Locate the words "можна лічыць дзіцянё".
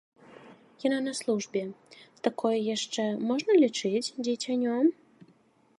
3.33-4.75